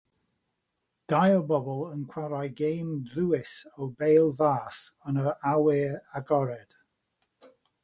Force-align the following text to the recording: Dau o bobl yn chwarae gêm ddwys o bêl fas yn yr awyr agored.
Dau 1.11 1.33
o 1.41 1.43
bobl 1.51 1.83
yn 1.89 2.07
chwarae 2.13 2.47
gêm 2.61 2.95
ddwys 3.11 3.53
o 3.87 3.91
bêl 4.01 4.33
fas 4.41 4.81
yn 5.13 5.23
yr 5.27 5.31
awyr 5.53 5.95
agored. 6.23 6.79